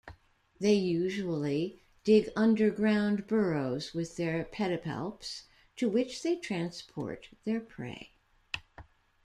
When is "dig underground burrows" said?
2.03-3.93